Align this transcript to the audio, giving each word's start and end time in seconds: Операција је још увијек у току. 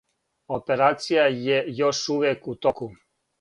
Операција 0.55 1.25
је 1.43 1.59
још 1.81 2.01
увијек 2.15 2.49
у 2.55 2.57
току. 2.67 2.91